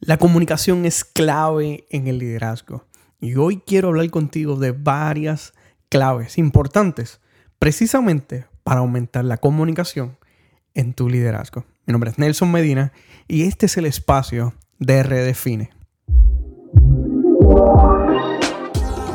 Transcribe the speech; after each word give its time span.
La 0.00 0.16
comunicación 0.16 0.84
es 0.84 1.04
clave 1.04 1.84
en 1.90 2.06
el 2.06 2.18
liderazgo 2.18 2.84
y 3.20 3.34
hoy 3.34 3.60
quiero 3.66 3.88
hablar 3.88 4.08
contigo 4.10 4.54
de 4.54 4.70
varias 4.70 5.54
claves 5.88 6.38
importantes 6.38 7.20
precisamente 7.58 8.46
para 8.62 8.78
aumentar 8.78 9.24
la 9.24 9.38
comunicación 9.38 10.16
en 10.74 10.94
tu 10.94 11.08
liderazgo. 11.08 11.64
Mi 11.84 11.92
nombre 11.92 12.10
es 12.10 12.18
Nelson 12.18 12.52
Medina 12.52 12.92
y 13.26 13.42
este 13.42 13.66
es 13.66 13.76
el 13.76 13.86
espacio 13.86 14.54
de 14.78 15.02
Redefine. 15.02 15.70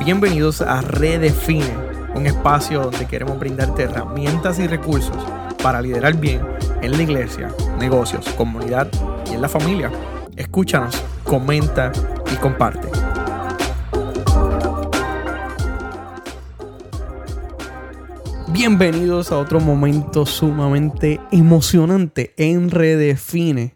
Bienvenidos 0.03 0.59
a 0.61 0.81
Redefine, 0.81 1.77
un 2.13 2.25
espacio 2.25 2.81
donde 2.81 3.07
queremos 3.07 3.39
brindarte 3.39 3.83
herramientas 3.83 4.59
y 4.59 4.67
recursos 4.67 5.15
para 5.63 5.81
liderar 5.81 6.17
bien 6.17 6.41
en 6.81 6.91
la 6.91 7.01
iglesia, 7.01 7.55
negocios, 7.79 8.27
comunidad 8.33 8.91
y 9.31 9.35
en 9.35 9.41
la 9.41 9.47
familia 9.47 9.89
Escúchanos, 10.35 11.03
comenta 11.23 11.91
y 12.31 12.35
comparte. 12.37 12.87
Bienvenidos 18.47 19.31
a 19.31 19.37
otro 19.37 19.59
momento 19.59 20.25
sumamente 20.25 21.19
emocionante 21.31 22.33
en 22.37 22.71
Redefine, 22.71 23.75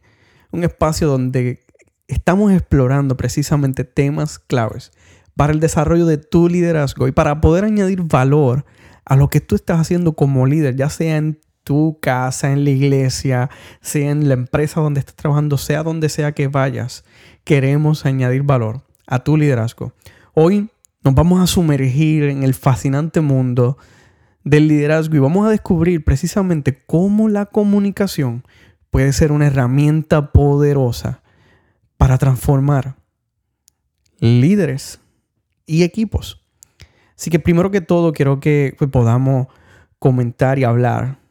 un 0.52 0.64
espacio 0.64 1.08
donde 1.08 1.60
estamos 2.08 2.52
explorando 2.52 3.18
precisamente 3.18 3.84
temas 3.84 4.40
claves 4.40 4.92
para 5.36 5.54
el 5.54 5.60
desarrollo 5.60 6.08
de 6.08 6.18
tu 6.18 6.50
liderazgo 6.50 7.08
y 7.08 7.12
para 7.12 7.40
poder 7.40 7.66
añadir 7.66 8.02
valor 8.02 8.66
a 9.06 9.16
lo 9.16 9.30
que 9.30 9.42
tú 9.42 9.56
estás 9.56 9.80
haciendo 9.80 10.14
como 10.14 10.48
líder, 10.48 10.76
ya 10.76 10.90
sea 10.90 11.18
en 11.18 11.40
tu 11.68 12.00
casa, 12.00 12.54
en 12.54 12.64
la 12.64 12.70
iglesia, 12.70 13.50
sea 13.82 14.10
en 14.10 14.30
la 14.30 14.36
empresa 14.36 14.80
donde 14.80 15.02
estés 15.02 15.16
trabajando, 15.16 15.58
sea 15.58 15.84
donde 15.84 16.08
sea 16.08 16.32
que 16.32 16.48
vayas, 16.48 17.04
queremos 17.44 18.06
añadir 18.06 18.44
valor 18.44 18.84
a 19.06 19.20
tu 19.20 19.36
liderazgo. 19.36 19.92
Hoy 20.34 20.70
nos 21.04 21.14
vamos 21.14 21.42
a 21.42 21.48
sumergir 21.48 22.24
en 22.24 22.44
el 22.44 22.54
fascinante 22.54 23.20
mundo 23.20 23.78
del 24.46 24.70
liderazgo 24.70 25.18
y 25.18 25.20
vamos 25.20 25.46
a 25.46 25.50
descubrir 25.50 26.06
precisamente 26.06 26.82
cómo 26.86 27.28
la 27.28 27.48
comunicación 27.48 28.46
puede 28.90 29.12
ser 29.12 29.34
una 29.34 29.48
herramienta 29.48 30.32
poderosa 30.32 31.22
para 31.98 32.18
transformar 32.18 32.96
líderes 34.20 35.02
y 35.66 35.84
equipos. 35.84 36.46
Así 37.18 37.30
que 37.30 37.40
primero 37.40 37.72
que 37.72 37.82
todo 37.82 38.14
quiero 38.14 38.40
que 38.40 38.74
pues, 38.78 38.90
podamos 38.90 39.48
comentar 40.00 40.60
y 40.60 40.64
hablar 40.64 41.27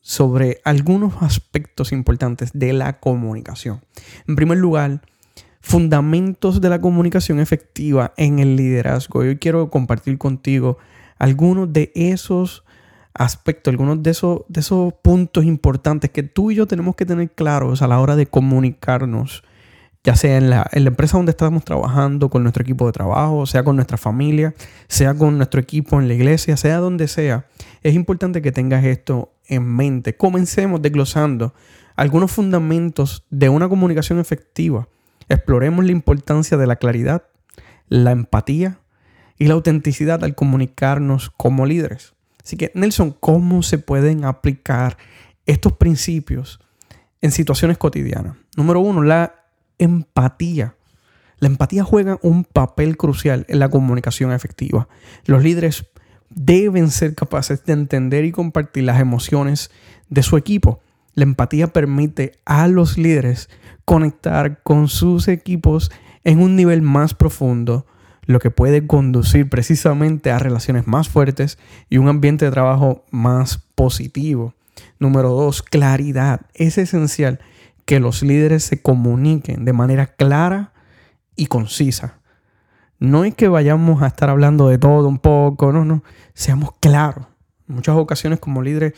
sobre 0.00 0.60
algunos 0.64 1.22
aspectos 1.22 1.92
importantes 1.92 2.50
de 2.52 2.72
la 2.72 2.98
comunicación. 3.00 3.80
En 4.26 4.36
primer 4.36 4.58
lugar, 4.58 5.02
fundamentos 5.60 6.60
de 6.60 6.68
la 6.68 6.80
comunicación 6.80 7.38
efectiva 7.38 8.12
en 8.16 8.38
el 8.38 8.56
liderazgo. 8.56 9.20
Hoy 9.20 9.36
quiero 9.36 9.70
compartir 9.70 10.18
contigo 10.18 10.78
algunos 11.18 11.72
de 11.72 11.92
esos 11.94 12.64
aspectos, 13.12 13.72
algunos 13.72 14.02
de 14.02 14.10
esos, 14.10 14.42
de 14.48 14.60
esos 14.60 14.94
puntos 14.94 15.44
importantes 15.44 16.10
que 16.10 16.22
tú 16.22 16.50
y 16.50 16.54
yo 16.54 16.66
tenemos 16.66 16.96
que 16.96 17.04
tener 17.04 17.30
claros 17.30 17.82
a 17.82 17.88
la 17.88 18.00
hora 18.00 18.16
de 18.16 18.26
comunicarnos 18.26 19.42
ya 20.02 20.16
sea 20.16 20.38
en 20.38 20.48
la, 20.48 20.66
empresa 20.72 21.18
donde 21.18 21.30
estamos 21.30 21.64
trabajando, 21.64 22.30
con 22.30 22.42
nuestro 22.42 22.62
equipo 22.62 22.86
de 22.86 22.92
trabajo, 22.92 23.44
sea 23.46 23.62
con 23.62 23.76
nuestra 23.76 23.98
familia, 23.98 24.54
sea 24.88 25.14
con 25.14 25.36
nuestro 25.36 25.60
equipo 25.60 26.00
en 26.00 26.08
la 26.08 26.14
iglesia, 26.14 26.56
sea 26.56 26.78
donde 26.78 27.06
sea, 27.06 27.46
es 27.82 27.94
importante 27.94 28.40
que 28.40 28.52
tengas 28.52 28.84
esto 28.84 29.32
en 29.50 29.66
mente. 29.66 30.16
Comencemos 30.16 30.80
desglosando 30.80 31.52
algunos 31.96 32.32
fundamentos 32.32 33.26
de 33.28 33.50
una 33.50 33.68
comunicación 33.68 34.18
efectiva. 34.18 34.88
Exploremos 35.28 35.84
la 35.84 35.92
importancia 35.92 36.56
de 36.56 36.66
la 36.66 36.76
claridad, 36.76 37.24
la 37.88 38.12
empatía 38.12 38.80
y 39.38 39.46
la 39.46 39.54
autenticidad 39.54 40.24
al 40.24 40.34
comunicarnos 40.34 41.30
como 41.30 41.66
líderes. 41.66 42.14
Así 42.42 42.56
que, 42.56 42.72
Nelson, 42.74 43.14
¿cómo 43.20 43.62
se 43.62 43.78
pueden 43.78 44.24
aplicar 44.24 44.96
estos 45.46 45.74
principios 45.74 46.60
en 47.20 47.32
situaciones 47.32 47.76
cotidianas? 47.76 48.36
Número 48.56 48.80
uno, 48.80 49.02
la 49.02 49.34
empatía. 49.78 50.76
La 51.38 51.48
empatía 51.48 51.84
juega 51.84 52.18
un 52.22 52.44
papel 52.44 52.96
crucial 52.96 53.46
en 53.48 53.58
la 53.58 53.68
comunicación 53.68 54.32
efectiva. 54.32 54.88
Los 55.24 55.42
líderes 55.42 55.89
deben 56.30 56.90
ser 56.90 57.14
capaces 57.14 57.64
de 57.64 57.72
entender 57.72 58.24
y 58.24 58.32
compartir 58.32 58.84
las 58.84 59.00
emociones 59.00 59.70
de 60.08 60.22
su 60.22 60.36
equipo. 60.36 60.80
La 61.14 61.24
empatía 61.24 61.72
permite 61.72 62.32
a 62.46 62.68
los 62.68 62.96
líderes 62.96 63.50
conectar 63.84 64.62
con 64.62 64.88
sus 64.88 65.28
equipos 65.28 65.90
en 66.24 66.40
un 66.40 66.56
nivel 66.56 66.82
más 66.82 67.14
profundo, 67.14 67.86
lo 68.24 68.38
que 68.38 68.50
puede 68.50 68.86
conducir 68.86 69.48
precisamente 69.48 70.30
a 70.30 70.38
relaciones 70.38 70.86
más 70.86 71.08
fuertes 71.08 71.58
y 71.88 71.98
un 71.98 72.08
ambiente 72.08 72.44
de 72.44 72.52
trabajo 72.52 73.04
más 73.10 73.58
positivo. 73.74 74.54
Número 74.98 75.30
dos, 75.30 75.62
claridad. 75.62 76.42
Es 76.54 76.78
esencial 76.78 77.40
que 77.86 77.98
los 77.98 78.22
líderes 78.22 78.62
se 78.62 78.80
comuniquen 78.80 79.64
de 79.64 79.72
manera 79.72 80.06
clara 80.06 80.72
y 81.34 81.46
concisa. 81.46 82.19
No 83.00 83.24
es 83.24 83.34
que 83.34 83.48
vayamos 83.48 84.02
a 84.02 84.06
estar 84.06 84.30
hablando 84.30 84.68
de 84.68 84.78
todo 84.78 85.08
un 85.08 85.18
poco, 85.18 85.72
no, 85.72 85.84
no, 85.84 86.04
seamos 86.34 86.70
claros. 86.80 87.26
En 87.68 87.76
muchas 87.76 87.96
ocasiones 87.96 88.38
como 88.38 88.62
líderes 88.62 88.92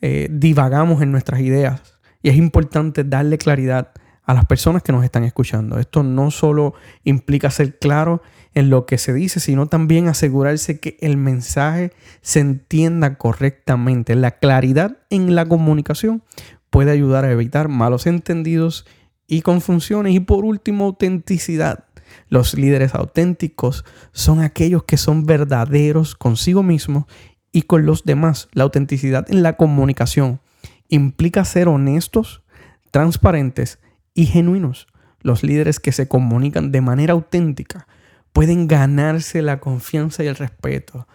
eh, 0.00 0.28
divagamos 0.30 1.00
en 1.02 1.12
nuestras 1.12 1.40
ideas 1.40 1.80
y 2.20 2.28
es 2.30 2.36
importante 2.36 3.04
darle 3.04 3.38
claridad 3.38 3.92
a 4.24 4.34
las 4.34 4.46
personas 4.46 4.82
que 4.82 4.92
nos 4.92 5.04
están 5.04 5.24
escuchando. 5.24 5.78
Esto 5.78 6.02
no 6.02 6.30
solo 6.30 6.74
implica 7.04 7.50
ser 7.50 7.78
claro 7.78 8.22
en 8.54 8.70
lo 8.70 8.86
que 8.86 8.98
se 8.98 9.12
dice, 9.12 9.40
sino 9.40 9.66
también 9.66 10.08
asegurarse 10.08 10.80
que 10.80 10.96
el 11.00 11.16
mensaje 11.16 11.92
se 12.22 12.40
entienda 12.40 13.16
correctamente. 13.16 14.14
La 14.14 14.32
claridad 14.32 14.98
en 15.10 15.34
la 15.34 15.46
comunicación 15.46 16.22
puede 16.70 16.90
ayudar 16.90 17.24
a 17.24 17.30
evitar 17.30 17.68
malos 17.68 18.06
entendidos 18.06 18.86
y 19.26 19.42
confusiones. 19.42 20.14
Y 20.14 20.20
por 20.20 20.44
último, 20.44 20.86
autenticidad. 20.86 21.84
Los 22.28 22.54
líderes 22.54 22.94
auténticos 22.94 23.84
son 24.12 24.40
aquellos 24.40 24.84
que 24.84 24.96
son 24.96 25.26
verdaderos 25.26 26.14
consigo 26.14 26.62
mismos 26.62 27.04
y 27.52 27.62
con 27.62 27.86
los 27.86 28.04
demás. 28.04 28.48
La 28.52 28.64
autenticidad 28.64 29.30
en 29.30 29.42
la 29.42 29.56
comunicación 29.56 30.40
implica 30.88 31.44
ser 31.44 31.68
honestos, 31.68 32.42
transparentes 32.90 33.78
y 34.14 34.26
genuinos. 34.26 34.86
Los 35.20 35.42
líderes 35.42 35.80
que 35.80 35.92
se 35.92 36.08
comunican 36.08 36.70
de 36.72 36.80
manera 36.80 37.14
auténtica 37.14 37.86
pueden 38.32 38.66
ganarse 38.66 39.42
la 39.42 39.60
confianza 39.60 40.24
y 40.24 40.26
el 40.26 40.36
respeto 40.36 41.06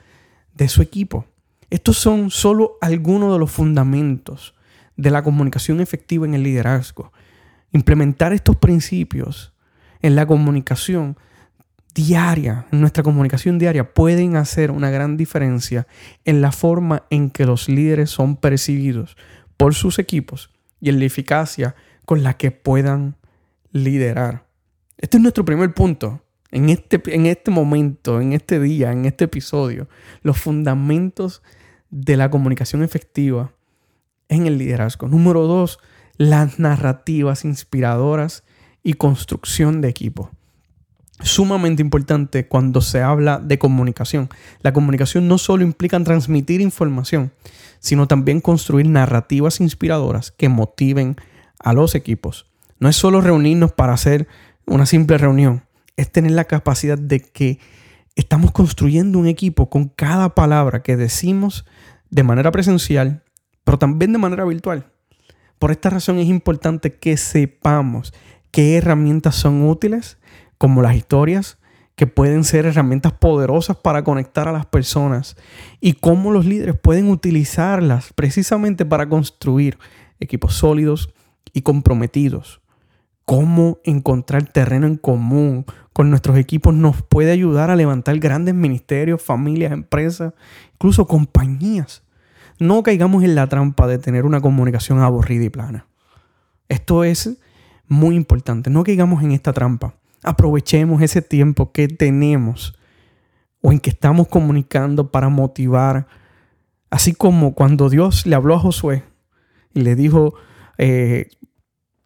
de 0.54 0.70
su 0.70 0.82
equipo. 0.82 1.26
Estos 1.70 1.98
son 1.98 2.32
solo 2.32 2.78
algunos 2.82 3.34
de 3.34 3.40
los 3.40 3.52
fundamentos 3.52 4.56
de 4.98 5.12
la 5.12 5.24
comunicación 5.24 5.80
efectiva 5.82 6.26
en 6.26 6.34
el 6.34 6.44
liderazgo. 6.44 7.14
Implementar 7.72 8.34
estos 8.34 8.56
principios 8.56 9.54
en 10.02 10.16
la 10.16 10.26
comunicación 10.26 11.18
diaria, 11.94 12.68
en 12.72 12.82
nuestra 12.82 13.04
comunicación 13.04 13.60
diaria, 13.60 13.94
pueden 13.94 14.36
hacer 14.36 14.72
una 14.72 14.90
gran 14.90 15.18
diferencia 15.18 15.88
en 16.26 16.42
la 16.42 16.52
forma 16.52 17.04
en 17.10 17.30
que 17.30 17.46
los 17.46 17.68
líderes 17.68 18.10
son 18.10 18.38
percibidos 18.38 19.18
por 19.58 19.76
sus 19.76 20.00
equipos 20.00 20.52
y 20.80 20.90
en 20.90 21.00
la 21.00 21.06
eficacia 21.06 21.76
con 22.06 22.24
la 22.24 22.38
que 22.38 22.52
puedan 22.52 23.18
liderar. 23.72 24.46
Este 24.98 25.18
es 25.18 25.24
nuestro 25.24 25.46
primer 25.46 25.74
punto. 25.74 26.22
En 26.52 26.70
este, 26.70 27.02
en 27.14 27.28
este 27.28 27.52
momento, 27.52 28.22
en 28.22 28.34
este 28.34 28.60
día, 28.60 28.92
en 28.92 29.06
este 29.06 29.26
episodio, 29.26 29.88
los 30.24 30.40
fundamentos 30.40 31.44
de 31.92 32.18
la 32.18 32.32
comunicación 32.32 32.82
efectiva 32.84 33.54
en 34.30 34.48
el 34.48 34.58
liderazgo. 34.58 35.08
Número 35.08 35.46
dos, 35.46 35.80
las 36.18 36.60
narrativas 36.60 37.46
inspiradoras 37.46 38.44
y 38.90 38.96
construcción 38.96 39.82
de 39.82 39.90
equipo. 39.90 40.32
Sumamente 41.22 41.84
importante 41.84 42.48
cuando 42.48 42.82
se 42.82 43.02
habla 43.02 43.38
de 43.38 43.60
comunicación. 43.60 44.30
La 44.62 44.74
comunicación 44.74 45.28
no 45.28 45.38
solo 45.38 45.64
implica 45.64 46.02
transmitir 46.04 46.60
información, 46.60 47.32
sino 47.80 48.08
también 48.08 48.42
construir 48.42 48.90
narrativas 48.90 49.62
inspiradoras 49.62 50.32
que 50.32 50.50
motiven 50.50 51.18
a 51.60 51.74
los 51.74 51.94
equipos. 51.94 52.48
No 52.80 52.90
es 52.90 52.96
solo 52.96 53.22
reunirnos 53.22 53.74
para 53.74 53.94
hacer 53.94 54.28
una 54.66 54.88
simple 54.88 55.20
reunión, 55.20 55.64
es 55.96 56.12
tener 56.12 56.32
la 56.32 56.46
capacidad 56.46 56.98
de 56.98 57.20
que 57.20 57.60
estamos 58.16 58.52
construyendo 58.52 59.20
un 59.20 59.28
equipo 59.28 59.70
con 59.70 59.90
cada 59.90 60.34
palabra 60.34 60.82
que 60.82 60.98
decimos 60.98 61.66
de 62.10 62.24
manera 62.24 62.52
presencial 62.52 63.22
pero 63.70 63.78
también 63.78 64.12
de 64.12 64.18
manera 64.18 64.46
virtual. 64.46 64.88
Por 65.60 65.70
esta 65.70 65.92
razón 65.92 66.18
es 66.18 66.28
importante 66.28 66.96
que 66.96 67.18
sepamos 67.18 68.16
qué 68.52 68.78
herramientas 68.78 69.36
son 69.36 69.68
útiles, 69.68 70.18
como 70.58 70.82
las 70.82 70.96
historias, 70.96 71.58
que 71.96 72.08
pueden 72.08 72.44
ser 72.44 72.66
herramientas 72.66 73.14
poderosas 73.14 73.78
para 73.78 74.04
conectar 74.04 74.48
a 74.48 74.54
las 74.54 74.66
personas 74.66 75.36
y 75.82 75.94
cómo 75.94 76.32
los 76.32 76.46
líderes 76.46 76.78
pueden 76.80 77.10
utilizarlas 77.10 78.14
precisamente 78.14 78.86
para 78.86 79.10
construir 79.10 79.78
equipos 80.20 80.54
sólidos 80.54 81.14
y 81.54 81.62
comprometidos 81.62 82.62
cómo 83.30 83.78
encontrar 83.84 84.46
terreno 84.46 84.88
en 84.88 84.98
común 84.98 85.64
con 85.94 86.10
nuestros 86.10 86.36
equipos 86.36 86.74
nos 86.74 87.04
puede 87.04 87.30
ayudar 87.30 87.70
a 87.70 87.76
levantar 87.76 88.18
grandes 88.18 88.56
ministerios, 88.56 89.22
familias, 89.22 89.72
empresas, 89.72 90.34
incluso 90.74 91.06
compañías. 91.06 92.02
No 92.58 92.82
caigamos 92.82 93.24
en 93.24 93.36
la 93.36 93.46
trampa 93.46 93.86
de 93.86 94.00
tener 94.00 94.26
una 94.26 94.42
comunicación 94.42 95.00
aburrida 95.00 95.44
y 95.44 95.50
plana. 95.50 95.86
Esto 96.70 97.04
es 97.04 97.38
muy 97.90 98.16
importante. 98.16 98.70
No 98.70 98.84
caigamos 98.84 99.24
en 99.24 99.32
esta 99.32 99.52
trampa. 99.52 99.96
Aprovechemos 100.24 101.02
ese 101.02 101.22
tiempo 101.22 101.72
que 101.72 101.88
tenemos 101.88 102.78
o 103.62 103.72
en 103.72 103.80
que 103.80 103.90
estamos 103.90 104.28
comunicando 104.28 105.12
para 105.12 105.30
motivar. 105.30 106.08
Así 106.90 107.14
como 107.14 107.54
cuando 107.54 107.90
Dios 107.90 108.26
le 108.26 108.36
habló 108.36 108.56
a 108.56 108.60
Josué 108.60 109.04
y 109.74 109.82
le 109.82 109.96
dijo, 109.96 110.36
eh, 110.78 111.30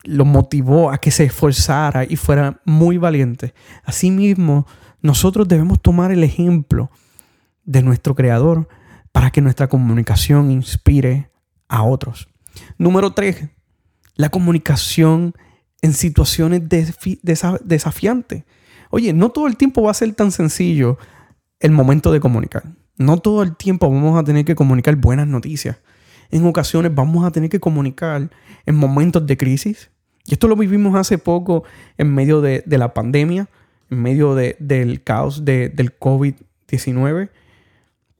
lo 0.03 0.25
motivó 0.25 0.91
a 0.91 0.97
que 0.97 1.11
se 1.11 1.25
esforzara 1.25 2.03
y 2.03 2.15
fuera 2.15 2.61
muy 2.65 2.97
valiente. 2.97 3.53
Asimismo, 3.83 4.67
nosotros 5.01 5.47
debemos 5.47 5.81
tomar 5.81 6.11
el 6.11 6.23
ejemplo 6.23 6.91
de 7.63 7.81
nuestro 7.81 8.15
Creador 8.15 8.67
para 9.11 9.31
que 9.31 9.41
nuestra 9.41 9.67
comunicación 9.67 10.51
inspire 10.51 11.29
a 11.67 11.83
otros. 11.83 12.27
Número 12.77 13.13
tres, 13.13 13.49
la 14.15 14.29
comunicación 14.29 15.33
en 15.83 15.93
situaciones 15.93 16.61
desafiantes. 17.61 18.45
Oye, 18.89 19.11
no 19.11 19.29
todo 19.29 19.47
el 19.47 19.57
tiempo 19.57 19.83
va 19.83 19.91
a 19.91 19.93
ser 19.93 20.13
tan 20.13 20.31
sencillo 20.31 20.97
el 21.59 21.71
momento 21.71 22.11
de 22.11 22.21
comunicar. 22.21 22.63
No 22.97 23.17
todo 23.17 23.43
el 23.43 23.55
tiempo 23.57 23.91
vamos 23.91 24.17
a 24.17 24.23
tener 24.23 24.45
que 24.45 24.55
comunicar 24.55 24.95
buenas 24.95 25.27
noticias. 25.27 25.77
En 26.31 26.45
ocasiones 26.45 26.95
vamos 26.95 27.25
a 27.25 27.31
tener 27.31 27.49
que 27.49 27.59
comunicar 27.59 28.29
en 28.65 28.75
momentos 28.75 29.27
de 29.27 29.35
crisis. 29.35 29.91
Y 30.25 30.33
esto 30.33 30.47
lo 30.47 30.55
vivimos 30.55 30.95
hace 30.95 31.17
poco 31.17 31.65
en 31.97 32.15
medio 32.15 32.39
de, 32.39 32.63
la 32.65 32.93
pandemia, 32.93 33.49
en 33.89 34.01
medio 34.01 34.35
del 34.35 35.03
caos 35.03 35.43
del 35.43 35.99
COVID-19. 35.99 37.29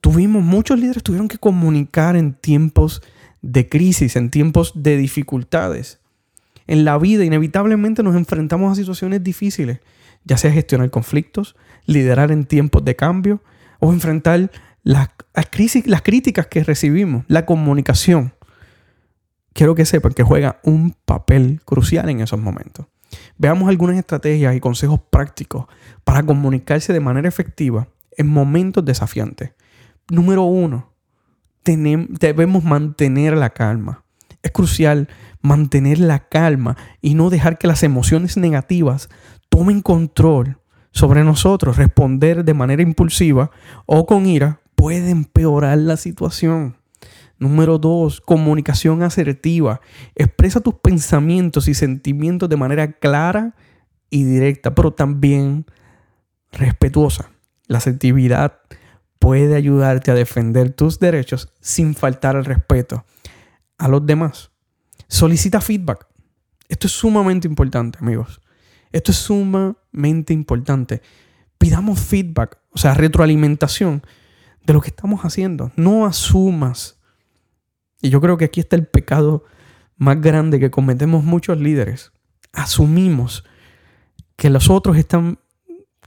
Tuvimos, 0.01 0.44
muchos 0.44 0.77
líderes 0.77 1.01
tuvieron 1.01 1.30
que 1.30 1.38
comunicar 1.38 2.18
en 2.18 2.33
tiempos 2.33 3.01
de 3.42 3.69
crisis, 3.69 4.18
en 4.18 4.31
tiempos 4.31 4.74
de 4.75 4.98
dificultades. 4.98 6.02
En 6.68 6.86
la 6.86 6.98
vida 6.98 7.25
inevitablemente 7.25 8.04
nos 8.04 8.15
enfrentamos 8.15 8.71
a 8.71 8.75
situaciones 8.75 9.24
difíciles, 9.24 9.80
ya 10.24 10.38
sea 10.38 10.51
gestionar 10.51 10.89
conflictos, 10.89 11.56
liderar 11.86 12.31
en 12.31 12.45
tiempos 12.45 12.86
de 12.86 12.95
cambio 12.95 13.42
o 13.80 13.92
enfrentar 13.92 14.51
las, 14.83 15.10
críticas 15.51 16.48
que 16.48 16.63
recibimos, 16.63 17.25
la 17.27 17.45
comunicación. 17.45 18.33
Quiero 19.54 19.75
que 19.75 19.86
sepan 19.86 20.13
que 20.13 20.24
juega 20.24 20.60
un 20.63 20.95
papel 21.06 21.62
crucial 21.65 22.10
en 22.10 22.21
esos 22.21 22.39
momentos. 22.39 22.88
Veamos 23.38 23.69
algunas 23.69 23.98
estrategias 23.98 24.56
y 24.56 24.59
consejos 24.59 25.00
prácticos 25.09 25.66
para 26.04 26.24
comunicarse 26.24 26.94
de 26.94 27.00
manera 27.00 27.27
efectiva 27.27 27.88
en 28.18 28.27
momentos 28.27 28.83
desafiantes. 28.83 29.51
Número 30.09 30.44
uno, 30.44 30.94
debemos 31.63 32.63
mantener 32.63 33.38
la 33.38 33.51
calma. 33.51 34.02
Es 34.44 34.51
crucial 34.51 35.07
mantener 35.42 36.00
la 36.00 36.28
calma 36.28 36.78
y 37.01 37.16
no 37.16 37.30
dejar 37.30 37.57
que 37.57 37.68
las 37.68 37.81
emociones 37.81 38.38
negativas 38.38 39.10
tomen 39.50 39.81
control 39.81 40.57
sobre 40.92 41.24
nosotros. 41.24 41.78
Responder 41.78 42.44
de 42.44 42.54
manera 42.54 42.84
impulsiva 42.84 43.51
o 43.86 44.06
con 44.06 44.25
ira 44.25 44.60
puede 44.75 45.10
empeorar 45.10 45.78
la 45.78 45.95
situación. 45.95 46.75
Número 47.40 47.78
dos, 47.78 48.22
comunicación 48.22 49.01
asertiva. 49.01 49.81
Expresa 50.16 50.60
tus 50.60 50.75
pensamientos 50.75 51.68
y 51.68 51.74
sentimientos 51.74 52.50
de 52.50 52.57
manera 52.57 52.92
clara 52.92 53.56
y 54.10 54.24
directa, 54.24 54.75
pero 54.75 54.92
también 54.92 55.66
respetuosa. 56.51 57.31
La 57.68 57.80
asertividad 57.80 58.60
puede 59.19 59.56
ayudarte 59.56 60.12
a 60.12 60.16
defender 60.16 60.72
tus 60.72 61.00
derechos 61.00 61.51
sin 61.62 61.95
faltar 61.95 62.36
el 62.36 62.45
respeto 62.45 63.06
a 63.83 63.89
los 63.89 64.06
demás. 64.06 64.50
Solicita 65.09 65.59
feedback. 65.59 66.07
Esto 66.69 66.88
es 66.88 66.94
sumamente 66.94 67.50
importante, 67.50 68.00
amigos. 68.00 68.39
Esto 68.94 69.12
es 69.12 69.18
sumamente 69.18 70.31
importante. 70.31 71.01
Pidamos 71.57 72.00
feedback, 72.00 72.59
o 72.71 72.77
sea, 72.77 72.94
retroalimentación 72.94 74.01
de 74.65 74.74
lo 74.74 74.80
que 74.80 74.88
estamos 74.88 75.25
haciendo. 75.25 75.74
No 75.75 76.06
asumas. 76.06 77.01
Y 78.01 78.09
yo 78.09 78.21
creo 78.21 78.38
que 78.38 78.45
aquí 78.45 78.62
está 78.62 78.77
el 78.77 78.88
pecado 78.88 79.44
más 79.97 80.21
grande 80.21 80.62
que 80.62 80.71
cometemos 80.71 81.25
muchos 81.25 81.59
líderes. 81.59 82.13
Asumimos 82.53 83.44
que 84.38 84.50
los 84.50 84.69
otros 84.69 84.95
están 84.95 85.39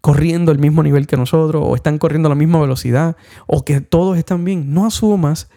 corriendo 0.00 0.50
al 0.50 0.58
mismo 0.58 0.82
nivel 0.82 1.06
que 1.06 1.18
nosotros 1.18 1.62
o 1.66 1.76
están 1.76 1.98
corriendo 1.98 2.28
a 2.28 2.30
la 2.30 2.36
misma 2.36 2.58
velocidad 2.58 3.18
o 3.46 3.66
que 3.66 3.82
todos 3.82 4.16
están 4.16 4.46
bien. 4.46 4.72
No 4.72 4.86
asumas 4.86 5.50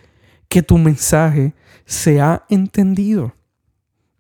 que 0.50 0.64
tu 0.64 0.78
mensaje 0.78 1.54
se 1.86 2.20
ha 2.20 2.44
entendido. 2.50 3.34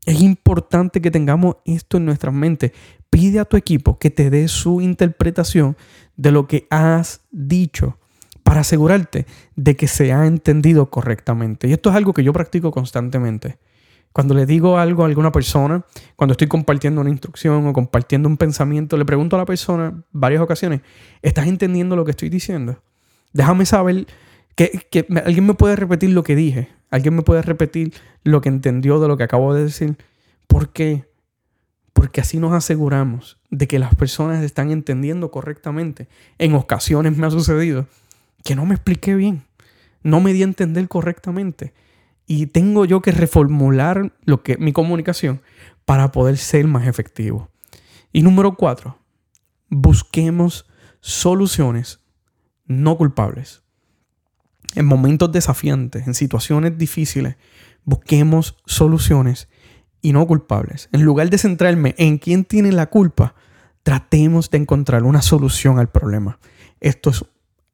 Es 0.06 0.22
importante 0.22 1.02
que 1.02 1.12
tengamos 1.12 1.58
esto 1.66 1.98
en 1.98 2.06
nuestra 2.06 2.32
mente. 2.32 2.74
Pide 3.10 3.40
a 3.40 3.46
tu 3.46 3.58
equipo 3.58 4.00
que 4.00 4.10
te 4.10 4.30
dé 4.30 4.48
su 4.48 4.82
interpretación 4.82 5.76
de 6.16 6.32
lo 6.32 6.48
que 6.48 6.68
has 6.70 7.22
dicho 7.32 7.98
para 8.44 8.62
asegurarte 8.62 9.26
de 9.56 9.76
que 9.76 9.88
se 9.88 10.14
ha 10.14 10.26
entendido 10.26 10.90
correctamente. 10.90 11.68
Y 11.68 11.74
esto 11.74 11.90
es 11.90 11.96
algo 11.96 12.14
que 12.14 12.24
yo 12.24 12.34
practico 12.34 12.72
constantemente. 12.72 13.60
Cuando 14.12 14.34
le 14.34 14.48
digo 14.48 14.80
algo 14.80 15.04
a 15.04 15.06
alguna 15.06 15.32
persona, 15.32 15.86
cuando 16.16 16.32
estoy 16.32 16.48
compartiendo 16.48 17.02
una 17.02 17.12
instrucción 17.12 17.68
o 17.68 17.74
compartiendo 17.74 18.28
un 18.28 18.38
pensamiento, 18.38 18.98
le 18.98 19.06
pregunto 19.06 19.36
a 19.36 19.40
la 19.40 19.46
persona 19.46 20.04
varias 20.12 20.42
ocasiones, 20.42 20.82
¿estás 21.22 21.46
entendiendo 21.46 21.96
lo 21.96 22.06
que 22.06 22.12
estoy 22.12 22.30
diciendo? 22.30 22.82
Déjame 23.34 23.68
saber 23.68 24.08
que, 24.66 25.08
alguien 25.24 25.46
me 25.46 25.54
puede 25.54 25.78
repetir 25.78 26.10
lo 26.10 26.24
que 26.24 26.36
dije, 26.36 26.70
alguien 26.90 27.16
me 27.16 27.22
puede 27.22 27.42
repetir 27.42 27.94
lo 28.24 28.42
que 28.42 28.50
entendió 28.50 29.00
de 29.00 29.08
lo 29.08 29.16
que 29.16 29.24
acabo 29.24 29.54
de 29.54 29.64
decir. 29.64 29.98
¿Por 30.48 30.74
qué? 30.74 31.06
Porque 31.94 32.20
así 32.20 32.40
nos 32.40 32.52
aseguramos 32.54 33.40
de 33.50 33.68
que 33.68 33.80
las 33.80 33.96
personas 33.96 34.44
están 34.44 34.72
entendiendo 34.72 35.32
correctamente. 35.32 36.10
En 36.38 36.56
ocasiones 36.56 37.16
me 37.16 37.28
ha 37.28 37.32
sucedido 37.32 37.88
que 38.44 38.56
no 38.56 38.66
me 38.66 38.76
expliqué 38.76 39.16
bien, 39.16 39.44
no 40.04 40.20
me 40.20 40.34
di 40.34 40.42
a 40.42 40.46
entender 40.46 40.88
correctamente 40.90 41.74
y 42.26 42.48
tengo 42.48 42.84
yo 42.86 43.02
que 43.02 43.12
reformular 43.12 44.14
lo 44.26 44.44
que, 44.44 44.58
mi 44.58 44.74
comunicación 44.74 45.42
para 45.86 46.12
poder 46.12 46.38
ser 46.38 46.68
más 46.68 46.86
efectivo. 46.86 47.50
Y 48.12 48.24
número 48.24 48.56
cuatro, 48.56 48.98
busquemos 49.70 50.66
soluciones 51.00 52.00
no 52.66 52.98
culpables. 52.98 53.64
En 54.76 54.86
momentos 54.86 55.32
desafiantes, 55.32 56.08
en 56.08 56.14
situaciones 56.14 56.78
difíciles, 56.78 57.36
busquemos 57.86 58.58
soluciones 58.66 59.50
y 60.02 60.14
no 60.14 60.26
culpables. 60.28 60.90
En 60.92 61.04
lugar 61.04 61.30
de 61.30 61.38
centrarme 61.38 61.96
en 61.98 62.18
quién 62.18 62.46
tiene 62.46 62.72
la 62.72 62.88
culpa, 62.88 63.36
tratemos 63.84 64.50
de 64.50 64.60
encontrar 64.60 65.04
una 65.04 65.22
solución 65.22 65.80
al 65.80 65.90
problema. 65.90 66.40
Esto 66.80 67.12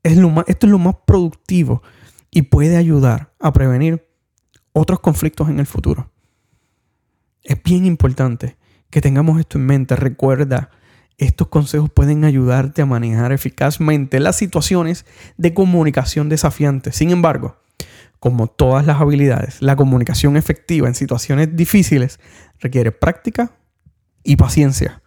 es, 0.04 0.18
lo 0.18 0.30
más, 0.30 0.46
esto 0.48 0.68
es 0.68 0.72
lo 0.72 0.80
más 0.80 0.96
productivo 1.06 1.84
y 2.32 2.44
puede 2.44 2.78
ayudar 2.78 3.34
a 3.40 3.52
prevenir 3.54 4.08
otros 4.74 5.00
conflictos 5.00 5.50
en 5.50 5.60
el 5.60 5.66
futuro. 5.66 6.12
Es 7.44 7.62
bien 7.62 7.86
importante 7.86 8.58
que 8.90 9.02
tengamos 9.02 9.40
esto 9.40 9.58
en 9.58 9.66
mente. 9.66 9.96
Recuerda, 9.96 10.72
estos 11.18 11.48
consejos 11.48 11.90
pueden 11.90 12.26
ayudarte 12.26 12.82
a 12.82 12.86
manejar 12.86 13.32
eficazmente 13.32 14.20
las 14.20 14.36
situaciones 14.36 15.06
de 15.38 15.54
comunicación 15.54 16.30
desafiantes. 16.30 16.96
Sin 16.96 17.12
embargo, 17.12 17.58
como 18.20 18.48
todas 18.48 18.86
las 18.86 19.00
habilidades, 19.00 19.62
la 19.62 19.76
comunicación 19.76 20.36
efectiva 20.36 20.88
en 20.88 20.96
situaciones 20.96 21.56
difíciles 21.56 22.20
requiere 22.60 22.92
práctica 22.92 23.52
y 24.24 24.36
paciencia. 24.36 25.02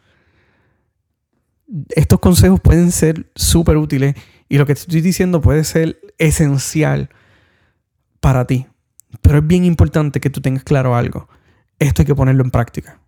Estos 1.90 2.20
consejos 2.20 2.60
pueden 2.60 2.92
ser 2.92 3.30
súper 3.34 3.76
útiles 3.76 4.14
y 4.48 4.56
lo 4.56 4.64
que 4.64 4.74
te 4.74 4.80
estoy 4.80 5.02
diciendo 5.02 5.42
puede 5.42 5.64
ser 5.64 6.00
esencial 6.16 7.10
para 8.20 8.46
ti. 8.46 8.66
Pero 9.20 9.38
es 9.38 9.46
bien 9.46 9.64
importante 9.64 10.20
que 10.20 10.30
tú 10.30 10.40
tengas 10.40 10.64
claro 10.64 10.96
algo. 10.96 11.28
Esto 11.78 12.02
hay 12.02 12.06
que 12.06 12.14
ponerlo 12.14 12.44
en 12.44 12.50
práctica. 12.50 13.00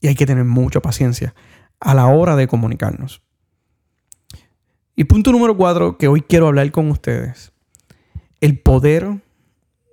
Y 0.00 0.08
hay 0.08 0.14
que 0.14 0.26
tener 0.26 0.44
mucha 0.44 0.80
paciencia 0.80 1.34
a 1.80 1.94
la 1.94 2.06
hora 2.06 2.36
de 2.36 2.46
comunicarnos. 2.46 3.22
Y 4.94 5.04
punto 5.04 5.32
número 5.32 5.56
cuatro 5.56 5.96
que 5.96 6.08
hoy 6.08 6.20
quiero 6.20 6.46
hablar 6.46 6.70
con 6.70 6.90
ustedes. 6.90 7.52
El 8.40 8.58
poder 8.58 9.22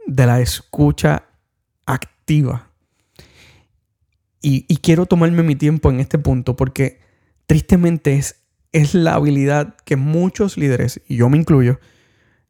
de 0.06 0.26
la 0.26 0.42
escucha 0.42 1.24
activa. 1.86 2.72
Y, 4.42 4.78
quiero 4.78 5.06
tomarme 5.06 5.44
mi 5.44 5.56
tiempo 5.56 5.90
en 5.90 6.00
este 6.00 6.18
punto 6.18 6.56
porque 6.56 7.02
tristemente 7.48 8.16
es, 8.16 8.44
es 8.72 8.94
la 8.94 9.16
habilidad 9.16 9.76
que 9.84 9.98
muchos 9.98 10.58
líderes, 10.58 11.02
y 11.06 11.18
yo 11.18 11.28
me 11.28 11.38
incluyo, 11.38 11.80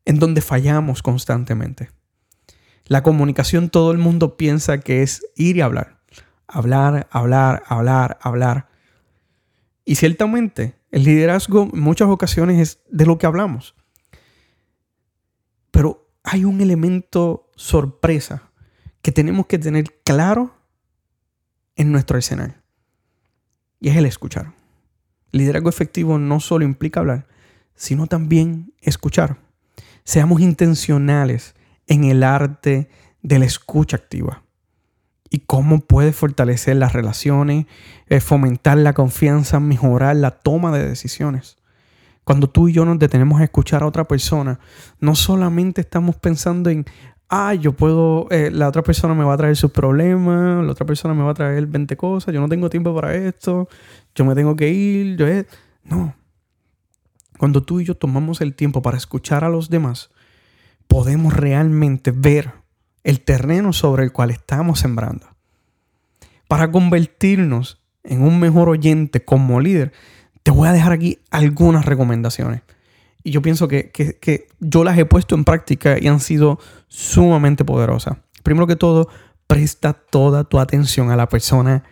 en 0.06 0.20
donde 0.20 0.41
fallamos 0.41 1.01
constantemente. 1.01 1.89
La 2.86 3.01
comunicación 3.01 3.70
todo 3.70 3.91
el 3.91 3.98
mundo 3.98 4.38
piensa 4.38 4.79
que 4.79 5.01
es 5.01 5.25
ir 5.36 5.58
y 5.58 5.62
hablar. 5.62 6.00
hablar, 6.48 7.08
hablar, 7.12 7.63
hablar, 7.67 8.17
hablar. 8.22 8.66
Y 9.89 9.96
ciertamente, 9.96 10.75
el 10.91 11.06
liderazgo 11.06 11.70
en 11.74 11.79
muchas 11.79 12.10
ocasiones 12.10 12.60
es 12.60 12.82
de 12.91 13.06
lo 13.06 13.17
que 13.17 13.25
hablamos. 13.25 13.74
Pero 15.72 16.12
hay 16.24 16.44
un 16.44 16.60
elemento 16.60 17.50
sorpresa 17.56 18.51
que 19.01 19.13
tenemos 19.13 19.46
que 19.46 19.58
tener 19.58 19.86
claro 20.03 20.53
en 21.77 21.94
nuestro 21.94 22.17
escenario. 22.17 22.58
Y 23.79 23.88
es 23.88 23.96
el 23.96 24.06
escuchar. 24.06 24.53
liderazgo 25.32 25.70
efectivo 25.70 26.20
no 26.20 26.41
solo 26.41 26.65
implica 26.65 27.00
hablar, 27.00 27.25
sino 27.74 28.08
también 28.08 28.74
escuchar. 28.82 29.38
Seamos 30.03 30.41
intencionales 30.41 31.56
en 31.88 32.03
el 32.03 32.24
arte 32.24 32.89
de 33.22 33.39
la 33.39 33.46
escucha 33.46 33.96
activa 33.96 34.44
y 35.29 35.39
cómo 35.39 35.79
puede 35.79 36.13
fortalecer 36.13 36.77
las 36.77 36.93
relaciones, 36.93 37.65
eh, 38.07 38.19
fomentar 38.19 38.77
la 38.77 38.93
confianza, 38.93 39.60
mejorar 39.60 40.15
la 40.15 40.31
toma 40.31 40.72
de 40.72 40.88
decisiones. 40.88 41.57
Cuando 42.24 42.50
tú 42.50 42.67
y 42.67 42.74
yo 42.74 42.86
nos 42.86 43.00
detenemos 43.00 43.39
a 43.39 43.46
escuchar 43.46 43.84
a 43.84 43.88
otra 43.88 44.05
persona, 44.05 44.60
no 45.00 45.15
solamente 45.15 45.81
estamos 45.81 46.17
pensando 46.17 46.69
en, 46.69 46.86
ah, 47.29 47.53
yo 47.53 47.74
puedo, 47.74 48.27
eh, 48.31 48.51
la 48.51 48.67
otra 48.67 48.84
persona 48.84 49.13
me 49.13 49.24
va 49.24 49.34
a 49.34 49.38
traer 49.38 49.55
sus 49.55 49.72
problemas, 49.72 50.63
la 50.63 50.72
otra 50.72 50.86
persona 50.86 51.13
me 51.13 51.24
va 51.24 51.31
a 51.31 51.36
traer 51.36 51.65
20 51.67 51.96
cosas, 51.96 52.34
yo 52.34 52.41
no 52.41 52.50
tengo 52.50 52.69
tiempo 52.69 52.93
para 52.93 53.15
esto, 53.15 53.69
yo 54.13 54.25
me 54.25 54.36
tengo 54.36 54.55
que 54.55 54.69
ir, 54.69 55.17
yo 55.17 55.25
No. 55.84 56.15
Cuando 57.38 57.63
tú 57.63 57.79
y 57.79 57.86
yo 57.86 57.96
tomamos 57.96 58.41
el 58.41 58.55
tiempo 58.55 58.81
para 58.81 58.98
escuchar 58.98 59.43
a 59.43 59.50
los 59.50 59.69
demás, 59.69 60.10
podemos 60.88 61.34
realmente 61.34 62.12
ver 62.12 62.51
el 63.07 63.21
terreno 63.21 63.71
sobre 63.71 64.03
el 64.03 64.11
cual 64.11 64.31
estamos 64.31 64.81
sembrando. 64.81 65.27
Para 66.49 66.73
convertirnos 66.73 67.81
en 68.03 68.21
un 68.21 68.37
mejor 68.37 68.67
oyente 68.67 69.23
como 69.23 69.61
líder, 69.61 69.93
te 70.43 70.51
voy 70.51 70.67
a 70.67 70.73
dejar 70.73 70.91
aquí 70.91 71.19
algunas 71.31 71.85
recomendaciones. 71.85 72.63
Y 73.23 73.31
yo 73.31 73.41
pienso 73.41 73.69
que, 73.69 73.91
que, 73.91 74.47
yo 74.59 74.83
las 74.83 74.97
he 74.97 75.05
puesto 75.05 75.35
en 75.35 75.45
práctica 75.45 75.95
y 75.97 76.07
han 76.07 76.19
sido 76.19 76.59
sumamente 76.89 77.63
poderosas. 77.63 78.17
Primero 78.43 78.67
que 78.67 78.75
todo, 78.75 79.07
presta 79.47 79.93
toda 79.93 80.43
tu 80.43 80.59
atención 80.59 81.09
a 81.09 81.15
la 81.15 81.29
persona 81.29 81.83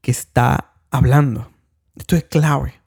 que 0.00 0.10
está 0.10 0.72
hablando. 0.90 1.50
Esto 1.96 2.16
es 2.16 2.24
clave. 2.24 2.80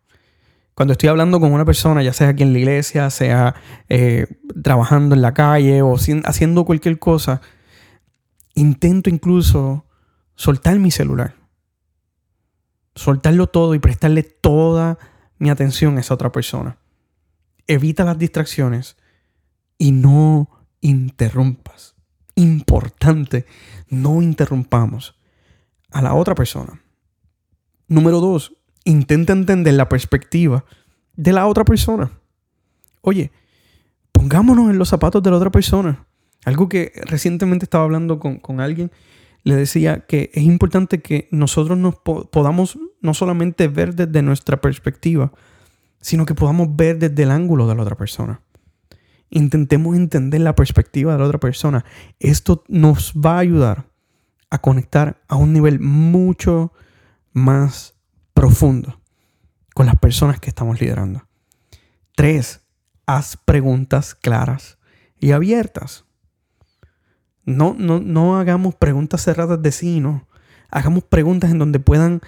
Cuando 0.74 0.94
estoy 0.94 1.10
hablando 1.10 1.39
con 1.39 1.54
una 1.54 1.65
persona, 1.65 2.01
ya 2.01 2.13
sea 2.13 2.30
aquí 2.30 2.42
en 2.42 2.51
la 2.51 2.60
iglesia, 2.60 3.12
sea 3.12 3.54
eh, 3.89 4.25
trabajando 4.63 5.13
en 5.13 5.22
la 5.22 5.36
calle 5.36 5.84
o 5.84 5.96
haciendo 5.96 6.65
cualquier 6.65 6.98
cosa, 6.98 7.42
intento 8.56 9.10
incluso 9.10 9.86
soltar 10.36 10.80
mi 10.80 10.92
celular. 10.92 11.36
Soltarlo 12.96 13.48
todo 13.48 13.76
y 13.76 13.80
prestarle 13.80 14.24
toda 14.24 14.98
mi 15.38 15.50
atención 15.50 15.98
a 15.98 16.00
esa 16.00 16.14
otra 16.14 16.32
persona. 16.32 16.78
Evita 17.68 18.06
las 18.06 18.18
distracciones 18.18 18.98
y 19.78 19.92
no 19.92 20.50
interrumpas. 20.82 21.96
Importante, 22.36 23.46
no 23.90 24.22
interrumpamos 24.22 25.20
a 25.92 26.02
la 26.02 26.14
otra 26.14 26.36
persona. 26.36 26.82
Número 27.88 28.20
dos, 28.20 28.54
intenta 28.84 29.34
entender 29.34 29.74
la 29.74 29.90
perspectiva 29.90 30.66
de 31.16 31.34
la 31.34 31.48
otra 31.48 31.66
persona. 31.66 32.12
Oye, 33.02 33.32
pongámonos 34.12 34.70
en 34.70 34.78
los 34.78 34.90
zapatos 34.90 35.22
de 35.22 35.32
la 35.32 35.38
otra 35.38 35.52
persona. 35.52 36.06
Algo 36.46 36.70
que 36.70 36.94
recientemente 37.06 37.66
estaba 37.66 37.84
hablando 37.84 38.20
con, 38.20 38.62
alguien, 38.62 38.92
le 39.44 39.56
decía 39.56 40.02
que 40.02 40.32
es 40.34 40.44
importante 40.44 41.02
que 41.02 41.28
nosotros 41.32 41.78
nos 41.78 41.96
podamos 41.96 42.80
no 43.02 43.14
solamente 43.14 43.68
ver 43.68 43.96
desde 43.96 44.22
nuestra 44.22 44.62
perspectiva, 44.62 45.34
sino 46.00 46.25
que 46.25 46.36
podamos 46.36 46.75
ver 46.75 47.00
desde 47.00 47.24
el 47.24 47.32
ángulo 47.32 47.68
de 47.68 47.75
la 47.75 47.82
otra 47.82 47.98
persona. 47.98 48.42
Intentemos 49.32 49.96
entender 49.96 50.42
la 50.42 50.56
perspectiva 50.56 51.14
de 51.14 51.20
la 51.20 51.25
otra 51.25 51.40
persona. 51.40 51.84
Esto 52.20 52.64
nos 52.68 53.14
va 53.14 53.38
a 53.38 53.40
ayudar 53.40 53.86
a 54.52 54.60
conectar 54.60 55.22
a 55.28 55.36
un 55.36 55.52
nivel 55.52 55.80
mucho 55.80 56.72
más 57.34 57.96
profundo 58.36 59.02
con 59.74 59.88
las 59.88 59.96
personas 59.98 60.40
que 60.40 60.50
estamos 60.50 60.80
liderando. 60.80 61.28
Tres, 62.16 62.62
haz 63.08 63.36
preguntas 63.36 64.14
claras 64.14 64.78
y 65.20 65.32
abiertas. 65.32 66.05
No, 67.46 67.75
no, 67.78 68.00
no 68.00 68.38
hagamos 68.38 68.75
preguntas 68.75 69.24
cerradas 69.24 69.62
de 69.62 69.72
sí, 69.72 70.00
no. 70.00 70.28
Hagamos 70.70 71.04
preguntas 71.04 71.52
en 71.52 71.60
donde 71.60 71.80
puedan, 71.80 72.22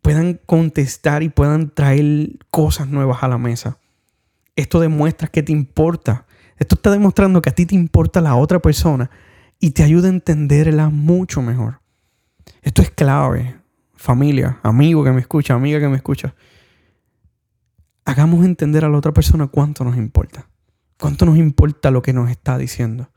puedan 0.00 0.40
contestar 0.46 1.22
y 1.22 1.28
puedan 1.28 1.70
traer 1.70 2.38
cosas 2.50 2.88
nuevas 2.88 3.22
a 3.22 3.28
la 3.28 3.38
mesa. 3.38 3.78
Esto 4.56 4.80
demuestra 4.80 5.28
que 5.28 5.42
te 5.42 5.52
importa. 5.52 6.26
Esto 6.58 6.76
está 6.76 6.90
demostrando 6.90 7.42
que 7.42 7.50
a 7.50 7.54
ti 7.54 7.66
te 7.66 7.74
importa 7.74 8.20
la 8.20 8.36
otra 8.36 8.60
persona 8.60 9.10
y 9.60 9.70
te 9.70 9.82
ayuda 9.82 10.08
a 10.08 10.12
entenderla 10.12 10.88
mucho 10.88 11.42
mejor. 11.42 11.80
Esto 12.62 12.82
es 12.82 12.90
clave, 12.90 13.56
familia, 13.94 14.58
amigo 14.62 15.04
que 15.04 15.12
me 15.12 15.20
escucha, 15.20 15.54
amiga 15.54 15.80
que 15.80 15.88
me 15.88 15.96
escucha. 15.96 16.34
Hagamos 18.04 18.44
entender 18.44 18.84
a 18.84 18.88
la 18.88 18.98
otra 18.98 19.12
persona 19.12 19.46
cuánto 19.46 19.84
nos 19.84 19.96
importa. 19.96 20.46
Cuánto 20.98 21.26
nos 21.26 21.36
importa 21.36 21.90
lo 21.90 22.02
que 22.02 22.12
nos 22.12 22.30
está 22.30 22.58
diciendo. 22.58 23.10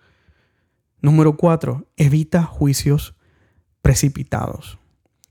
Número 1.02 1.38
cuatro, 1.38 1.88
evita 1.96 2.44
juicios 2.44 3.16
precipitados. 3.82 4.80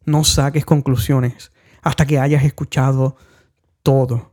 No 0.04 0.22
saques 0.22 0.64
conclusiones 0.64 1.52
hasta 1.82 2.06
que 2.06 2.20
hayas 2.20 2.44
escuchado 2.44 3.16
todo. 3.82 4.32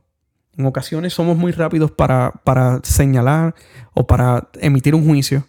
En 0.56 0.66
ocasiones 0.66 1.12
somos 1.12 1.36
muy 1.36 1.50
rápidos 1.50 1.90
para, 1.90 2.30
para 2.44 2.80
señalar 2.84 3.54
o 3.92 4.06
para 4.06 4.48
emitir 4.60 4.94
un 4.94 5.04
juicio 5.06 5.44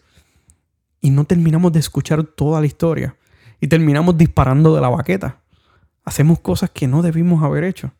y 1.02 1.12
no 1.12 1.26
terminamos 1.26 1.72
de 1.72 1.80
escuchar 1.80 2.24
toda 2.24 2.60
la 2.60 2.66
historia 2.66 3.16
y 3.62 3.68
terminamos 3.68 4.18
disparando 4.18 4.74
de 4.74 4.82
la 4.82 4.90
baqueta. 4.90 5.42
Hacemos 6.04 6.40
cosas 6.40 6.72
que 6.72 6.88
no 6.88 7.04
debimos 7.04 7.44
haber 7.44 7.64
hecho. 7.64 7.92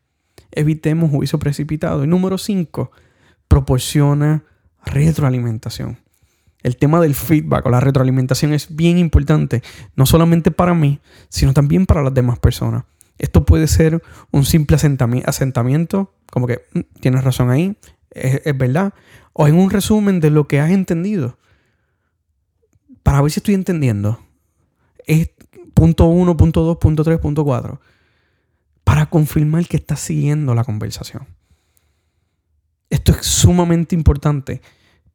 Evitemos 0.50 1.10
juicio 1.10 1.38
precipitado. 1.38 2.02
Y 2.02 2.08
número 2.08 2.38
cinco, 2.38 2.90
proporciona 3.48 4.44
retroalimentación 4.84 6.05
el 6.66 6.76
tema 6.76 7.00
del 7.00 7.14
feedback 7.14 7.64
o 7.64 7.70
la 7.70 7.78
retroalimentación 7.78 8.52
es 8.52 8.74
bien 8.74 8.98
importante, 8.98 9.62
no 9.94 10.04
solamente 10.04 10.50
para 10.50 10.74
mí, 10.74 10.98
sino 11.28 11.54
también 11.54 11.86
para 11.86 12.02
las 12.02 12.12
demás 12.12 12.40
personas. 12.40 12.82
Esto 13.18 13.46
puede 13.46 13.68
ser 13.68 14.02
un 14.32 14.44
simple 14.44 14.76
asentamiento, 15.26 16.12
como 16.28 16.48
que 16.48 16.62
mm, 16.74 16.80
tienes 17.00 17.22
razón 17.22 17.50
ahí, 17.50 17.76
es, 18.10 18.58
verdad, 18.58 18.94
o 19.32 19.46
en 19.46 19.54
un 19.54 19.70
resumen 19.70 20.18
de 20.18 20.30
lo 20.30 20.48
que 20.48 20.58
has 20.58 20.72
entendido, 20.72 21.38
para 23.04 23.22
ver 23.22 23.30
si 23.30 23.38
estoy 23.38 23.54
entendiendo. 23.54 24.18
Es 25.06 25.30
punto 25.72 26.06
1, 26.06 26.36
punto 26.36 26.62
2, 26.64 26.78
punto 26.78 27.04
3, 27.04 27.20
punto 27.20 27.44
4, 27.44 27.80
para 28.82 29.06
confirmar 29.06 29.68
que 29.68 29.76
estás 29.76 30.00
siguiendo 30.00 30.52
la 30.52 30.64
conversación. 30.64 31.28
Esto 32.90 33.12
es 33.12 33.24
sumamente 33.24 33.94
importante 33.94 34.62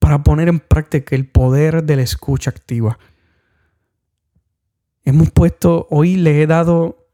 para 0.01 0.24
poner 0.24 0.50
en 0.50 0.60
práctica 0.60 1.15
el 1.15 1.27
poder 1.27 1.84
de 1.84 1.96
la 1.96 2.01
escucha 2.01 2.50
activa. 2.50 2.98
Hemos 5.05 5.29
puesto, 5.29 5.86
hoy 5.91 6.15
le 6.15 6.41
he 6.41 6.48
dado 6.48 7.08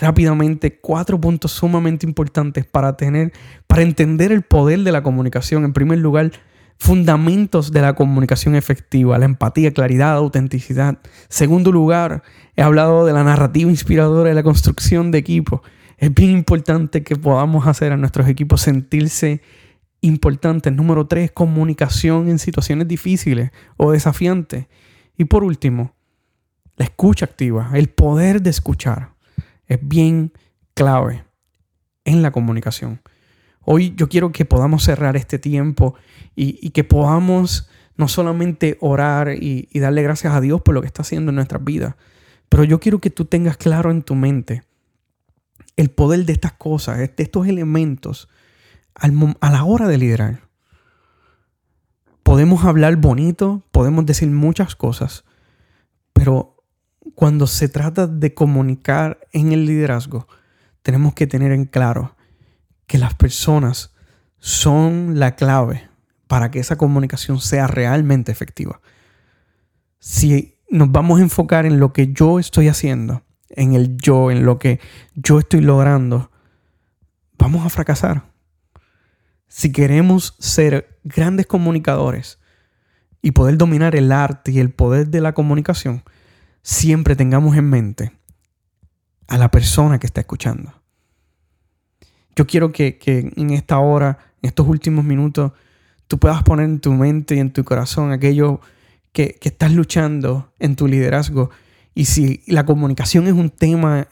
rápidamente 0.00 0.80
cuatro 0.80 1.20
puntos 1.20 1.52
sumamente 1.52 2.06
importantes 2.06 2.64
para 2.64 2.96
tener, 2.96 3.34
para 3.66 3.82
entender 3.82 4.32
el 4.32 4.40
poder 4.40 4.80
de 4.80 4.92
la 4.92 5.02
comunicación. 5.02 5.62
En 5.64 5.74
primer 5.74 5.98
lugar, 5.98 6.32
fundamentos 6.78 7.70
de 7.70 7.82
la 7.82 7.92
comunicación 7.94 8.54
efectiva, 8.54 9.18
la 9.18 9.26
empatía, 9.26 9.74
claridad, 9.74 10.14
autenticidad. 10.14 11.00
Segundo 11.28 11.70
lugar, 11.70 12.22
he 12.56 12.62
hablado 12.62 13.04
de 13.04 13.12
la 13.12 13.24
narrativa 13.24 13.70
inspiradora 13.70 14.30
y 14.30 14.34
la 14.34 14.42
construcción 14.42 15.10
de 15.10 15.18
equipos. 15.18 15.60
Es 15.98 16.14
bien 16.14 16.30
importante 16.30 17.02
que 17.02 17.16
podamos 17.16 17.66
hacer 17.66 17.92
a 17.92 17.98
nuestros 17.98 18.26
equipos 18.26 18.62
sentirse 18.62 19.42
importantes. 20.00 20.72
Número 20.72 21.06
tres, 21.06 21.30
comunicación 21.32 22.28
en 22.28 22.38
situaciones 22.38 22.88
difíciles 22.88 23.50
o 23.76 23.92
desafiantes. 23.92 24.66
Y 25.16 25.24
por 25.24 25.44
último, 25.44 25.94
la 26.76 26.84
escucha 26.84 27.26
activa, 27.26 27.70
el 27.74 27.88
poder 27.88 28.42
de 28.42 28.50
escuchar, 28.50 29.10
es 29.66 29.78
bien 29.82 30.32
clave 30.74 31.24
en 32.04 32.22
la 32.22 32.30
comunicación. 32.30 33.00
Hoy 33.62 33.94
yo 33.96 34.08
quiero 34.08 34.32
que 34.32 34.46
podamos 34.46 34.84
cerrar 34.84 35.16
este 35.16 35.38
tiempo 35.38 35.94
y, 36.34 36.70
que 36.70 36.82
podamos 36.84 37.68
no 37.96 38.08
solamente 38.08 38.78
orar 38.80 39.34
y, 39.34 39.68
y 39.70 39.78
darle 39.80 40.02
gracias 40.02 40.32
a 40.32 40.40
Dios 40.40 40.62
por 40.62 40.74
lo 40.74 40.80
que 40.80 40.86
está 40.86 41.02
haciendo 41.02 41.30
en 41.30 41.36
nuestras 41.36 41.62
vidas, 41.62 41.96
pero 42.48 42.64
yo 42.64 42.80
quiero 42.80 42.98
que 42.98 43.10
tú 43.10 43.26
tengas 43.26 43.58
claro 43.58 43.90
en 43.90 44.02
tu 44.02 44.14
mente 44.14 44.62
el 45.76 45.90
poder 45.90 46.24
de 46.24 46.32
estas 46.32 46.52
cosas, 46.52 46.98
de 46.98 47.12
estos 47.18 47.46
elementos 47.46 48.28
a 48.94 49.50
la 49.50 49.64
hora 49.64 49.88
de 49.88 49.98
liderar. 49.98 50.48
Podemos 52.22 52.64
hablar 52.64 52.96
bonito, 52.96 53.62
podemos 53.72 54.06
decir 54.06 54.30
muchas 54.30 54.76
cosas, 54.76 55.24
pero 56.12 56.56
cuando 57.14 57.46
se 57.46 57.68
trata 57.68 58.06
de 58.06 58.34
comunicar 58.34 59.18
en 59.32 59.52
el 59.52 59.66
liderazgo, 59.66 60.28
tenemos 60.82 61.14
que 61.14 61.26
tener 61.26 61.52
en 61.52 61.64
claro 61.64 62.16
que 62.86 62.98
las 62.98 63.14
personas 63.14 63.94
son 64.38 65.18
la 65.18 65.36
clave 65.36 65.88
para 66.26 66.50
que 66.50 66.60
esa 66.60 66.76
comunicación 66.76 67.40
sea 67.40 67.66
realmente 67.66 68.32
efectiva. 68.32 68.80
Si 69.98 70.56
nos 70.70 70.90
vamos 70.92 71.18
a 71.18 71.22
enfocar 71.22 71.66
en 71.66 71.80
lo 71.80 71.92
que 71.92 72.12
yo 72.12 72.38
estoy 72.38 72.68
haciendo, 72.68 73.22
en 73.50 73.74
el 73.74 73.96
yo, 73.96 74.30
en 74.30 74.44
lo 74.44 74.58
que 74.58 74.80
yo 75.14 75.40
estoy 75.40 75.60
logrando, 75.60 76.30
vamos 77.36 77.66
a 77.66 77.70
fracasar. 77.70 78.29
Si 79.52 79.72
queremos 79.72 80.36
ser 80.38 81.00
grandes 81.02 81.44
comunicadores 81.44 82.38
y 83.20 83.32
poder 83.32 83.58
dominar 83.58 83.96
el 83.96 84.12
arte 84.12 84.52
y 84.52 84.60
el 84.60 84.70
poder 84.70 85.08
de 85.08 85.20
la 85.20 85.34
comunicación, 85.34 86.04
siempre 86.62 87.16
tengamos 87.16 87.56
en 87.56 87.68
mente 87.68 88.12
a 89.26 89.38
la 89.38 89.50
persona 89.50 89.98
que 89.98 90.06
está 90.06 90.20
escuchando. 90.20 90.72
Yo 92.36 92.46
quiero 92.46 92.70
que, 92.70 93.00
en 93.36 93.50
esta 93.50 93.80
hora, 93.80 94.18
en 94.40 94.48
estos 94.48 94.68
últimos 94.68 95.04
minutos, 95.04 95.50
tú 96.06 96.20
puedas 96.20 96.44
poner 96.44 96.66
en 96.66 96.78
tu 96.78 96.92
mente 96.92 97.34
y 97.34 97.40
en 97.40 97.52
tu 97.52 97.64
corazón 97.64 98.12
aquello 98.12 98.60
que, 99.10 99.36
que 99.40 99.48
estás 99.48 99.72
luchando 99.72 100.52
en 100.60 100.76
tu 100.76 100.86
liderazgo. 100.86 101.50
Y 101.92 102.04
si 102.04 102.44
la 102.46 102.64
comunicación 102.64 103.26
es 103.26 103.32
un 103.32 103.50
tema 103.50 104.06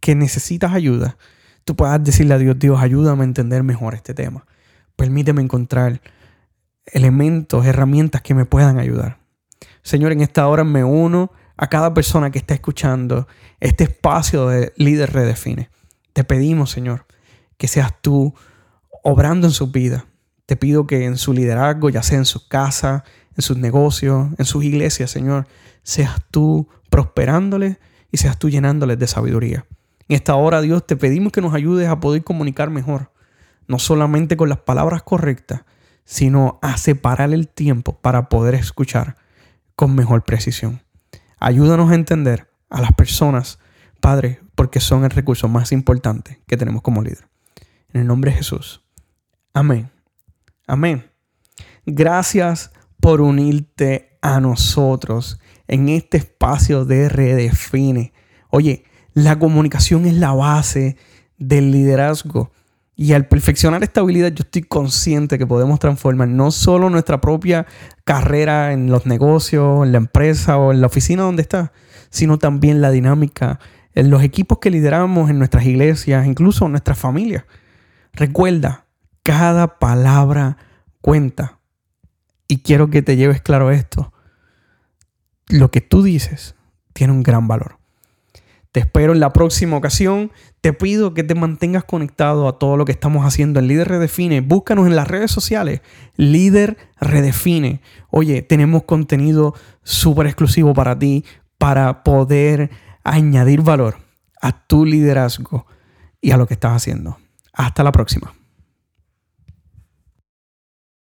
que 0.00 0.16
necesitas 0.16 0.72
ayuda, 0.72 1.16
tú 1.64 1.76
puedas 1.76 2.02
decirle 2.02 2.34
a 2.34 2.38
Dios, 2.38 2.58
Dios, 2.58 2.80
ayúdame 2.80 3.22
a 3.22 3.26
entender 3.26 3.62
mejor 3.62 3.94
este 3.94 4.14
tema. 4.14 4.46
Permíteme 5.00 5.40
encontrar 5.40 6.02
elementos, 6.84 7.64
herramientas 7.64 8.20
que 8.20 8.34
me 8.34 8.44
puedan 8.44 8.78
ayudar. 8.78 9.18
Señor, 9.82 10.12
en 10.12 10.20
esta 10.20 10.46
hora 10.46 10.62
me 10.62 10.84
uno 10.84 11.32
a 11.56 11.70
cada 11.70 11.94
persona 11.94 12.30
que 12.30 12.38
está 12.38 12.52
escuchando 12.52 13.26
este 13.60 13.84
espacio 13.84 14.48
de 14.48 14.74
líder 14.76 15.10
redefine. 15.14 15.70
Te 16.12 16.22
pedimos, 16.22 16.70
Señor, 16.70 17.06
que 17.56 17.66
seas 17.66 17.94
tú 18.02 18.34
obrando 19.02 19.46
en 19.46 19.54
su 19.54 19.70
vida. 19.70 20.04
Te 20.44 20.56
pido 20.56 20.86
que 20.86 21.06
en 21.06 21.16
su 21.16 21.32
liderazgo, 21.32 21.88
ya 21.88 22.02
sea 22.02 22.18
en 22.18 22.26
su 22.26 22.46
casa, 22.46 23.02
en 23.34 23.40
sus 23.40 23.56
negocios, 23.56 24.28
en 24.36 24.44
sus 24.44 24.62
iglesias, 24.64 25.10
Señor, 25.10 25.46
seas 25.82 26.20
tú 26.30 26.68
prosperándoles 26.90 27.78
y 28.12 28.18
seas 28.18 28.38
tú 28.38 28.50
llenándoles 28.50 28.98
de 28.98 29.06
sabiduría. 29.06 29.64
En 30.08 30.16
esta 30.16 30.34
hora, 30.34 30.60
Dios, 30.60 30.86
te 30.86 30.94
pedimos 30.94 31.32
que 31.32 31.40
nos 31.40 31.54
ayudes 31.54 31.88
a 31.88 32.00
poder 32.00 32.22
comunicar 32.22 32.68
mejor, 32.68 33.10
no 33.66 33.78
solamente 33.78 34.36
con 34.36 34.48
las 34.48 34.58
palabras 34.58 35.02
correctas, 35.02 35.62
sino 36.04 36.58
a 36.62 36.76
separar 36.76 37.32
el 37.32 37.48
tiempo 37.48 37.98
para 38.00 38.28
poder 38.28 38.54
escuchar 38.54 39.16
con 39.76 39.94
mejor 39.94 40.24
precisión. 40.24 40.82
Ayúdanos 41.38 41.90
a 41.90 41.94
entender 41.94 42.50
a 42.68 42.80
las 42.80 42.92
personas, 42.92 43.58
Padre, 44.00 44.40
porque 44.54 44.80
son 44.80 45.04
el 45.04 45.10
recurso 45.10 45.48
más 45.48 45.72
importante 45.72 46.42
que 46.46 46.56
tenemos 46.56 46.82
como 46.82 47.02
líder. 47.02 47.28
En 47.92 48.02
el 48.02 48.06
nombre 48.06 48.30
de 48.30 48.38
Jesús. 48.38 48.82
Amén. 49.54 49.90
Amén. 50.66 51.10
Gracias 51.86 52.72
por 53.00 53.20
unirte 53.20 54.18
a 54.22 54.40
nosotros 54.40 55.40
en 55.66 55.88
este 55.88 56.18
espacio 56.18 56.84
de 56.84 57.08
Redefine. 57.08 58.12
Oye, 58.50 58.84
la 59.14 59.38
comunicación 59.38 60.06
es 60.06 60.14
la 60.14 60.32
base 60.32 60.96
del 61.38 61.72
liderazgo. 61.72 62.52
Y 63.00 63.14
al 63.14 63.26
perfeccionar 63.26 63.82
esta 63.82 64.02
habilidad, 64.02 64.28
yo 64.28 64.42
estoy 64.42 64.60
consciente 64.60 65.38
que 65.38 65.46
podemos 65.46 65.78
transformar 65.78 66.28
no 66.28 66.50
solo 66.50 66.90
nuestra 66.90 67.18
propia 67.18 67.66
carrera 68.04 68.74
en 68.74 68.90
los 68.90 69.06
negocios, 69.06 69.86
en 69.86 69.92
la 69.92 69.96
empresa 69.96 70.58
o 70.58 70.70
en 70.70 70.82
la 70.82 70.88
oficina 70.88 71.22
donde 71.22 71.40
está, 71.40 71.72
sino 72.10 72.36
también 72.36 72.82
la 72.82 72.90
dinámica 72.90 73.58
en 73.94 74.10
los 74.10 74.22
equipos 74.22 74.58
que 74.58 74.70
lideramos, 74.70 75.30
en 75.30 75.38
nuestras 75.38 75.64
iglesias, 75.64 76.26
incluso 76.26 76.66
en 76.66 76.72
nuestras 76.72 76.98
familias. 76.98 77.44
Recuerda, 78.12 78.84
cada 79.22 79.78
palabra 79.78 80.58
cuenta. 81.00 81.58
Y 82.48 82.58
quiero 82.58 82.90
que 82.90 83.00
te 83.00 83.16
lleves 83.16 83.40
claro 83.40 83.70
esto. 83.70 84.12
Lo 85.48 85.70
que 85.70 85.80
tú 85.80 86.02
dices 86.02 86.54
tiene 86.92 87.14
un 87.14 87.22
gran 87.22 87.48
valor. 87.48 87.79
Te 88.72 88.80
espero 88.80 89.12
en 89.12 89.20
la 89.20 89.32
próxima 89.32 89.76
ocasión. 89.76 90.30
Te 90.60 90.72
pido 90.72 91.12
que 91.12 91.24
te 91.24 91.34
mantengas 91.34 91.84
conectado 91.84 92.46
a 92.46 92.58
todo 92.58 92.76
lo 92.76 92.84
que 92.84 92.92
estamos 92.92 93.26
haciendo 93.26 93.58
en 93.58 93.66
Líder 93.66 93.88
Redefine. 93.88 94.40
Búscanos 94.42 94.86
en 94.86 94.94
las 94.94 95.08
redes 95.08 95.32
sociales. 95.32 95.80
Líder 96.16 96.76
Redefine. 97.00 97.80
Oye, 98.10 98.42
tenemos 98.42 98.84
contenido 98.84 99.54
súper 99.82 100.26
exclusivo 100.26 100.72
para 100.72 100.98
ti 100.98 101.24
para 101.58 102.04
poder 102.04 102.70
añadir 103.02 103.62
valor 103.62 103.96
a 104.40 104.66
tu 104.66 104.84
liderazgo 104.84 105.66
y 106.20 106.30
a 106.30 106.36
lo 106.36 106.46
que 106.46 106.54
estás 106.54 106.72
haciendo. 106.72 107.18
Hasta 107.52 107.82
la 107.82 107.92
próxima. 107.92 108.39